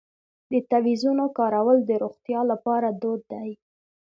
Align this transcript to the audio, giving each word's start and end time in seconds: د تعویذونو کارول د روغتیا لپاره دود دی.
د 0.51 0.53
تعویذونو 0.69 1.25
کارول 1.37 1.77
د 1.85 1.91
روغتیا 2.03 2.41
لپاره 2.51 2.87
دود 3.01 3.21
دی. 3.31 3.49